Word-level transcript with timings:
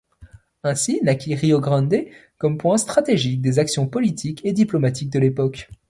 Ainsi 0.63 0.99
naquit 1.03 1.35
Rio 1.35 1.59
Grande, 1.59 2.05
comme 2.39 2.57
point 2.57 2.77
stratégique 2.79 3.39
des 3.39 3.59
actions 3.59 3.87
politiques 3.87 4.43
et 4.43 4.51
diplomatiques 4.51 5.11
de 5.11 5.19
l'époque. 5.19 5.69